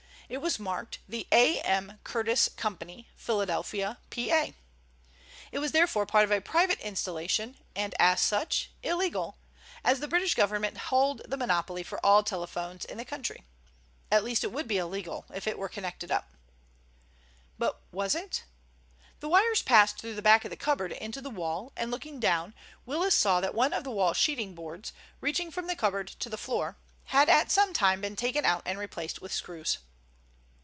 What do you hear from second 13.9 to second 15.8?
At least it would be illegal if it were